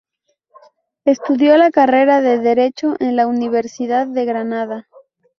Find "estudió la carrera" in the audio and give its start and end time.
1.05-2.21